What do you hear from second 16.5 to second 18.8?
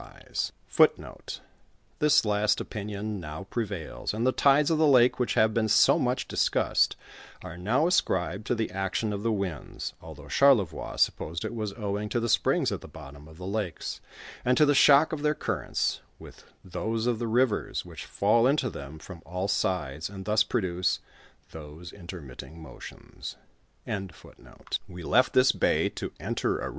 those of the rivers, which fall into